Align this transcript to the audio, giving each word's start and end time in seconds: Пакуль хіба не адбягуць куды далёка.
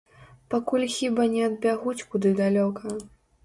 Пакуль 0.53 0.85
хіба 0.95 1.27
не 1.35 1.45
адбягуць 1.49 2.05
куды 2.11 2.35
далёка. 2.43 2.99